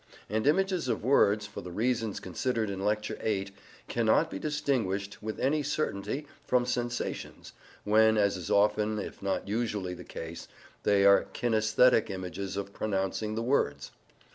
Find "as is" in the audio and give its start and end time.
8.17-8.49